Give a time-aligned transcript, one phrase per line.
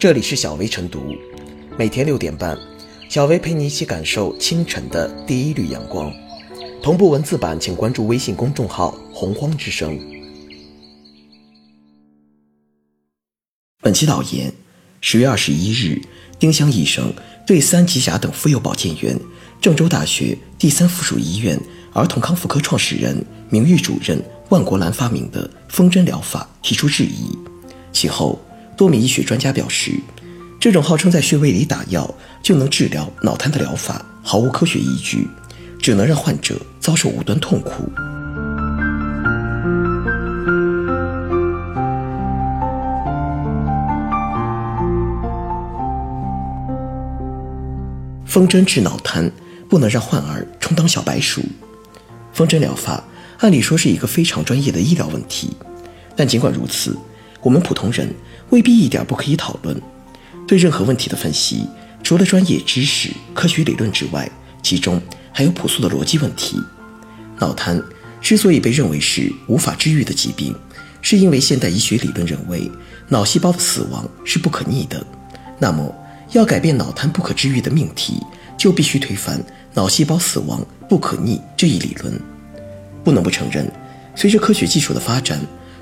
[0.00, 1.14] 这里是小薇晨读，
[1.76, 2.58] 每天六点半，
[3.10, 6.10] 小薇陪你一起感受清晨的第一缕阳光。
[6.82, 10.00] 同步文字版，请关注微信公众号“洪荒之声”。
[13.82, 14.50] 本期导言：
[15.02, 16.00] 十月二十一日，
[16.38, 17.12] 丁香医生
[17.46, 19.14] 对三级甲等妇幼保健院、
[19.60, 21.60] 郑州大学第三附属医院
[21.92, 27.38] 儿童康复科创始人、名誉主任万国兰发明的风针疗法提出质疑。
[27.92, 28.40] 其后，
[28.80, 29.92] 多名医学专家表示，
[30.58, 35.28] 这种号称在穴位里打药就能治疗脑瘫的疗法毫无科学依据，
[35.78, 37.92] 只能让患者遭受无端痛苦。
[48.24, 49.30] 风针治脑瘫，
[49.68, 51.42] 不能让患儿充当小白鼠。
[52.32, 53.04] 风针疗法
[53.40, 55.54] 按理说是一个非常专业的医疗问题，
[56.16, 56.96] 但尽管如此，
[57.42, 58.08] 我们普通人。
[58.50, 59.80] 未必一点不可以讨论。
[60.46, 61.66] 对任何问题的分析，
[62.02, 64.28] 除了专业知识、科学理论之外，
[64.62, 65.00] 其中
[65.32, 66.60] 还有朴素的逻辑问题。
[67.38, 67.82] 脑瘫
[68.20, 70.54] 之所以被认为是无法治愈的疾病，
[71.00, 72.70] 是因为现代医学理论认为
[73.08, 75.04] 脑细胞的死亡是不可逆的。
[75.58, 75.94] 那么，
[76.32, 78.20] 要改变脑瘫不可治愈的命题，
[78.58, 79.42] 就必须推翻
[79.72, 82.12] 脑细胞死亡不可逆这一理论。
[83.02, 83.70] 不能不承认，
[84.14, 85.40] 随着科学技术的发展，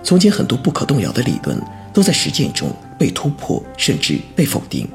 [0.08, 1.60] 从前很多不可动摇的理论。
[1.92, 4.86] 都在实践中被突破，甚至被否定。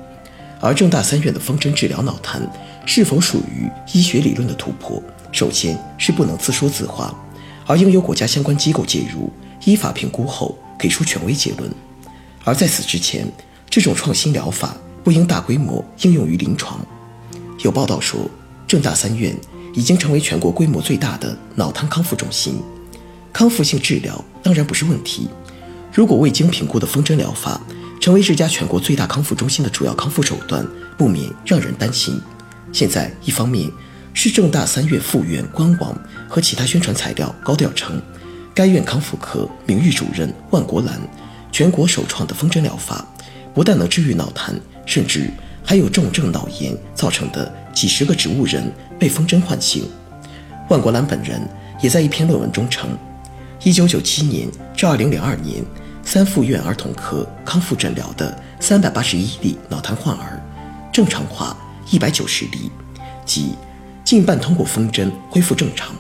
[0.62, 2.42] 而正大三院的方针治疗脑瘫
[2.86, 7.14] 是否属于医学理论的突破，首先是不能自说自话，
[7.66, 9.30] 而应由国家相关机构介入，
[9.66, 11.70] 依法评估后给出权威结论。
[12.46, 13.30] 而在此之前，
[13.70, 16.80] 这种创新疗法不应大规模应用于临床。
[17.60, 18.30] 有报道说，
[18.66, 19.36] 正大三院
[19.74, 22.62] 已经成为全国规模最大的脑瘫康复中心，
[23.34, 25.28] 康复性治疗当然不是问题。
[25.92, 27.60] 如果未经评估的风筝疗法
[28.00, 30.66] 成为这家全国最大康复中心的主要康复手段，
[30.98, 32.22] 不免让人担心。
[32.72, 33.70] 现在，一方面
[34.14, 35.98] 市正大三院附院官网
[36.30, 38.02] 和其他宣传材料高调称，
[38.54, 41.00] 该院康复科名誉主任万国兰
[41.52, 43.06] 全国首创的风筝疗法，
[43.54, 45.30] 不但能治愈脑瘫，甚至
[45.64, 49.88] 还有重症脑炎造成的几十个植物人被风筝唤醒。
[50.70, 51.42] 万国兰本人
[51.82, 52.90] 也在一篇论文中称，
[53.64, 55.64] 一九九七年至二零零二年。
[56.06, 60.38] 三附院儿童科康复诊疗的三百八十一例脑瘫患儿，
[60.92, 61.56] 正常化
[61.90, 62.70] 一百九十例，
[63.26, 63.56] 即
[64.04, 65.96] 近半通过风针恢复正常。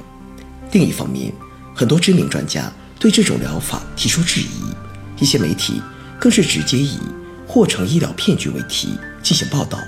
[0.73, 1.31] 另一方面，
[1.73, 2.69] 很多知名专家
[2.99, 5.81] 对这种疗法提出质疑，一些媒体
[6.19, 6.99] 更是直接以
[7.47, 9.79] “或成医疗骗局”为题进行报道。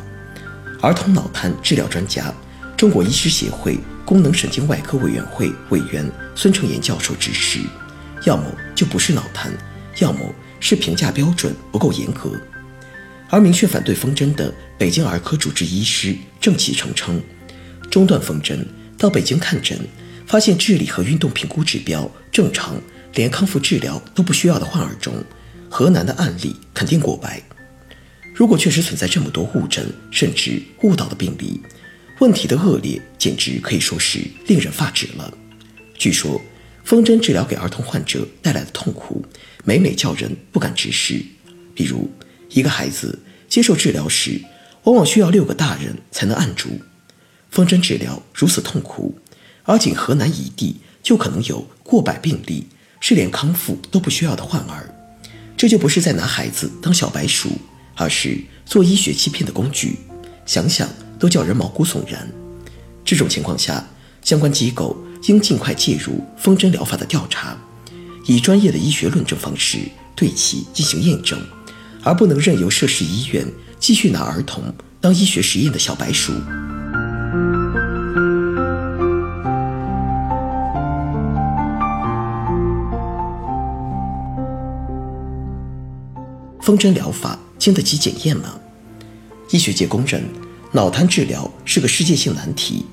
[0.82, 2.34] 儿童脑瘫治疗专家、
[2.78, 7.60] 中国医师协会功能神经外科委员会委员孙成岩教授指示，
[8.26, 8.44] 要么
[8.76, 9.52] 就不是脑瘫。
[10.00, 10.20] 要么
[10.60, 12.38] 是评价标准不够严格，
[13.30, 17.24] 而明确反对风针的北京儿科主治医师郑启成称，
[17.90, 18.68] 中断风针
[18.98, 19.80] 到北京看诊，
[20.28, 22.76] 发现智力和运动评估指标正常，
[23.14, 25.14] 连康复治疗都不需要的患儿中，
[25.70, 27.42] 河南的案例肯定过百。
[28.34, 31.62] 如果确实存在这么多误诊甚至误导的病例，
[32.20, 35.34] 问题的恶劣简直可以说是令人发指了。
[35.98, 36.42] 据说。
[36.86, 39.26] 风筝治疗给儿童患者带来的痛苦，
[39.64, 41.20] 每每叫人不敢直视。
[41.74, 42.08] 比如，
[42.52, 43.18] 一个孩子
[43.50, 44.40] 接受治疗时，
[44.84, 46.70] 往往需要六个大人才能按住。
[47.50, 49.18] 风筝治疗如此痛苦，
[49.64, 52.68] 而仅河南一地就可能有过百病例
[53.00, 54.94] 是连康复都不需要的患儿。
[55.58, 57.50] 这就不是在拿孩子当小白鼠，
[57.96, 59.98] 而是做医学欺骗的工具。
[60.46, 60.88] 想想
[61.20, 62.28] 都叫人毛骨悚然。
[63.04, 63.86] 这种情况下，
[64.22, 64.96] 相关机构。
[65.28, 67.58] 应尽快介入风针疗法的调查，
[68.28, 69.80] 以专业的医学论证方式
[70.16, 71.40] 对其进行验证，
[72.04, 73.44] 而不能任由涉事医院
[73.80, 74.72] 继续拿儿童
[75.02, 76.32] 当医学实验的小白鼠。
[86.62, 88.60] 风针疗法经得起检验吗？
[89.50, 90.24] 医学界公认，
[90.76, 92.86] 脑瘫治疗是个世界性难题。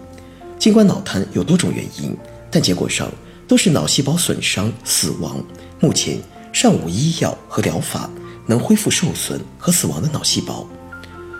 [0.56, 2.17] 尽管脑瘫有多种原因，
[2.49, 3.11] 但结果上
[3.49, 5.44] 都是脑细胞损伤死亡。
[5.81, 6.17] 目前
[6.52, 8.08] 尚无医药和疗法
[8.46, 10.64] 能恢复受损和死亡的脑细胞。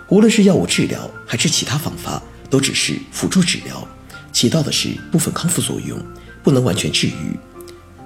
[0.09, 3.87] 无论是药物治疗还是其他方法，都只是辅助治疗，
[4.33, 5.97] 起到的是部分康复作用，
[6.43, 7.39] 不能完全治愈。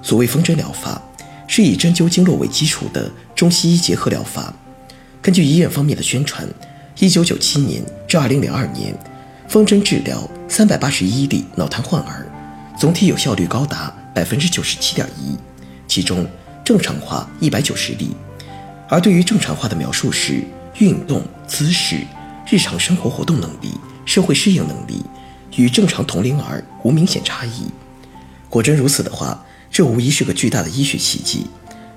[0.03, 1.01] 所谓风针疗法，
[1.47, 4.53] 是以针灸经络为基础的中西医结合疗法。
[5.23, 6.47] 根据医院方面的宣传，
[6.99, 8.97] 一九九七年至二零零二年。
[9.47, 12.27] 风针治疗三百八十一例脑瘫患儿，
[12.77, 15.37] 总体有效率高达百分之九十七点一，
[15.87, 16.27] 其中
[16.65, 18.09] 正常化一百九十例。
[18.89, 20.43] 而对于正常化的描述是
[20.79, 22.05] 运动姿势、
[22.49, 23.71] 日常生活活动能力、
[24.05, 25.01] 社会适应能力
[25.55, 27.71] 与正常同龄儿无明显差异。
[28.49, 31.45] 果真如此的话，这无疑是个巨大的医学奇迹。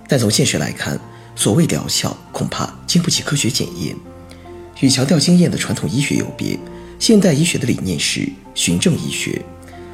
[0.07, 1.01] 但从现实来看，
[1.35, 3.97] 所谓疗效恐怕经不起科学检验。
[4.81, 6.59] 与强调经验的传统医学有别，
[6.99, 9.41] 现代医学的理念是循证医学。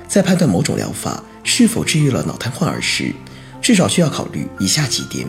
[0.09, 3.12] 在判断某种疗法是否治愈了脑瘫患儿时，
[3.61, 5.27] 至少需要考虑以下几点：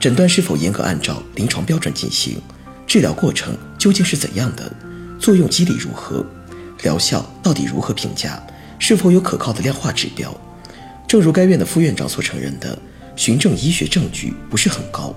[0.00, 2.40] 诊断是否严格按照临床标准进行，
[2.86, 4.72] 治疗过程究竟是怎样的，
[5.20, 6.24] 作用机理如何，
[6.82, 8.42] 疗效到底如何评价，
[8.78, 10.34] 是否有可靠的量化指标。
[11.06, 12.76] 正如该院的副院长所承认的，
[13.14, 15.14] 循证医学证据不是很高。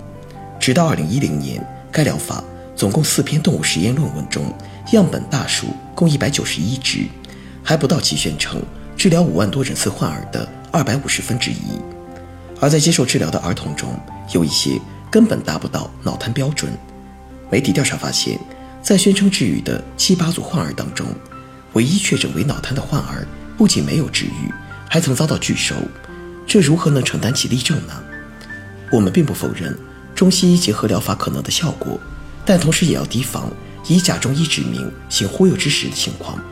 [0.60, 2.44] 直到2010年，该疗法
[2.80, 4.56] 总共四篇动物实验论文中，
[4.94, 7.08] 样本大数共191只，
[7.62, 8.64] 还不到其宣称
[8.96, 11.78] 治疗五万多人次患儿的二百五十分之一。
[12.62, 14.00] 而在接受治疗的儿童中，
[14.32, 14.80] 有一些
[15.12, 16.72] 根本达不到脑瘫标准。
[17.52, 18.40] 媒体调查发现，
[18.82, 21.06] 在宣称治愈的七八组患儿当中，
[21.74, 23.28] 唯一确诊为脑瘫的患儿
[23.58, 24.54] 不仅没有治愈。
[24.88, 25.76] 还曾遭到拒收，
[26.48, 27.94] 这如何能承担起例证呢？
[28.90, 29.78] 我们并不否认
[30.16, 32.00] 中西医结合疗法可能的效果，
[32.50, 33.48] 但同时也要提防
[33.88, 36.44] 以假中医指名行忽悠之实的情况。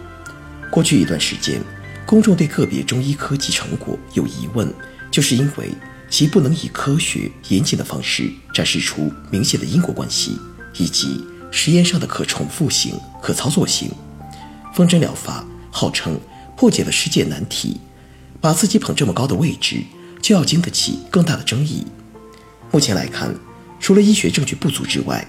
[0.69, 1.59] 过去一段时间，
[2.05, 4.71] 公众对个别中医科技成果有疑问，
[5.09, 5.71] 就是因为
[6.07, 10.37] 其不能以科学严谨的方式展示出明显的因果关系，
[10.75, 13.89] 以及实验上的可重复性、可操作性。
[14.75, 16.19] 风筝疗法号称
[16.55, 17.81] 破解了世界难题。
[18.39, 19.83] 把自己捧这么高的位置，
[20.21, 21.87] 就要经得起更大的争议。
[22.71, 23.33] 目前来看，
[23.79, 25.27] 除了医学证据不足之外，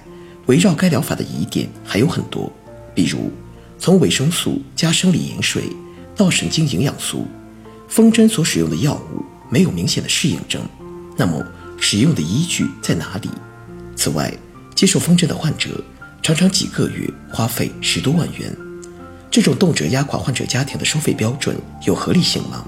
[0.48, 2.50] 围绕该疗法的疑点还有很多。
[2.94, 3.30] 比如，
[3.78, 5.64] 从维生素加生理盐水
[6.16, 7.26] 到神经营养素，
[7.86, 10.60] 风针所使用的药物没有明显的适应症。
[11.16, 11.44] 那么，
[11.78, 13.28] 使用的依据在哪里？
[13.94, 14.32] 此外，
[14.74, 15.84] 接受风针的患者
[16.22, 18.56] 常常几个月花费十多万元，
[19.30, 22.64] 这种动辄压垮患者家庭的收费标准有合理性吗？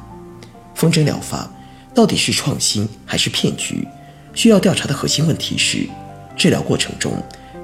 [0.74, 1.50] 风筝疗法
[1.94, 3.88] 到底是创新还是骗局？
[4.34, 5.88] 需要调查的核心问题是：
[6.36, 7.12] 治疗过程中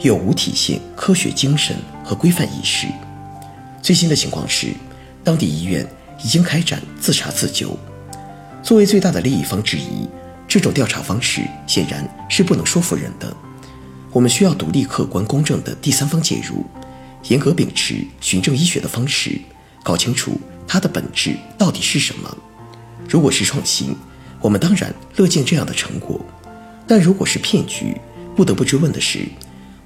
[0.00, 2.86] 有无体现科学精神和规范意识？
[3.82, 4.74] 最新的情况是，
[5.24, 5.86] 当地医院
[6.22, 7.76] 已经开展自查自纠。
[8.62, 10.08] 作为最大的利益方之一，
[10.46, 13.34] 这种调查方式显然是不能说服人的。
[14.12, 16.66] 我们需要独立、客观、公正的第三方介入，
[17.28, 19.40] 严格秉持循证医学的方式，
[19.82, 20.38] 搞清楚
[20.68, 22.36] 它的本质到底是什么。
[23.08, 23.96] 如果是创新，
[24.40, 26.20] 我们当然乐见这样的成果；
[26.86, 27.96] 但如果是骗局，
[28.34, 29.20] 不得不追问的是：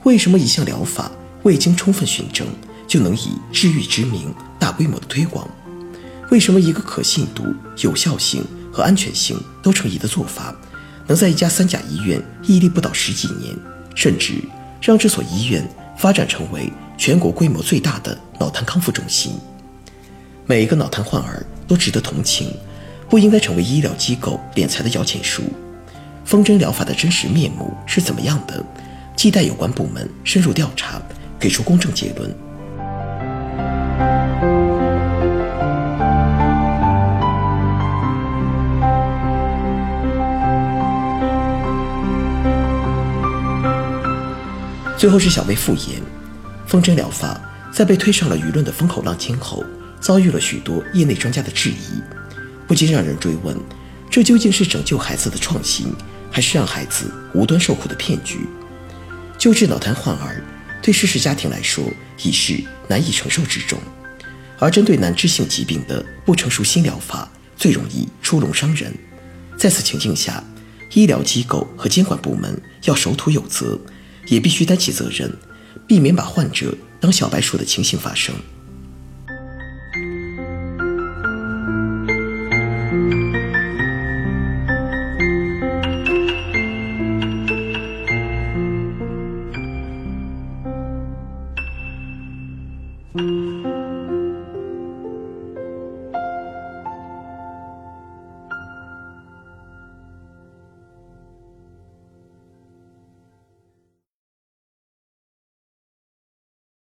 [0.05, 1.11] 为什么一项疗法
[1.43, 2.47] 未经充分循证
[2.87, 5.49] 就能以治愈之名大规模的推广？
[6.31, 7.45] 为什么一个可信度、
[7.79, 10.55] 有效性和安全性都成疑的做法，
[11.07, 13.55] 能在一家三甲医院屹立不倒十几年，
[13.95, 14.35] 甚至
[14.81, 19.33] 让这所医院发展成为全国规模最大的脑瘫康复中心？
[20.47, 22.53] 每一个脑瘫患儿都值得同情。
[23.09, 25.43] 不应该成为医疗机构敛财的摇钱树。
[26.25, 28.65] 风针疗法的真实面目是怎么样的？
[29.17, 31.01] 期待有关部门深入调查，
[31.39, 32.35] 给出公正结论。
[44.97, 46.03] 最后是小薇复言，
[46.67, 47.41] 风筝疗法
[47.73, 49.65] 在被推上了舆论的风口浪尖后，
[49.99, 52.03] 遭遇了许多业内专家的质疑。
[52.67, 53.57] 不禁让人追问：
[54.11, 55.93] 这究竟是拯救孩子的创新，
[56.31, 58.47] 还是让孩子无端受苦的骗局？
[59.41, 60.45] 救治脑瘫患儿，
[60.83, 61.83] 对事实家庭来说
[62.23, 63.79] 已是难以承受之重；
[64.59, 68.93] 而针对难治性疾病的不成熟新疗法，最容易出笼伤人。
[69.57, 70.45] 在此情境下，
[70.93, 73.81] 医疗机构和监管部门要守土有责，
[74.27, 75.35] 也必须担起责任，
[75.89, 78.35] 避免把患者当小白鼠的情形发生。